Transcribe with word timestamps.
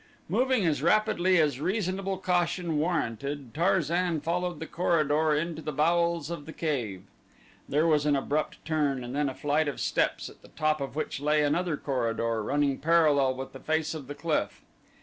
Moving 0.27 0.65
as 0.65 0.81
rapidly 0.81 1.37
as 1.39 1.59
reasonable 1.61 2.17
caution 2.17 2.79
warranted, 2.79 3.53
Tarzan 3.53 4.19
followed 4.21 4.59
the 4.59 4.65
corridor 4.65 5.35
into 5.35 5.61
the 5.61 5.71
bowels 5.71 6.31
of 6.31 6.47
the 6.47 6.51
cave. 6.53 7.03
There 7.69 7.85
was 7.85 8.07
an 8.07 8.15
abrupt 8.15 8.65
turn 8.65 9.03
and 9.03 9.15
then 9.15 9.29
a 9.29 9.35
flight 9.35 9.67
of 9.67 9.79
steps 9.79 10.27
at 10.27 10.41
the 10.41 10.47
top 10.47 10.81
of 10.81 10.95
which 10.95 11.19
lay 11.19 11.43
another 11.43 11.77
corridor 11.77 12.41
running 12.41 12.79
parallel 12.79 13.35
with 13.35 13.53
the 13.53 13.59
face 13.59 13.93
of 13.93 14.07
the 14.07 14.15
cliff. 14.15 14.63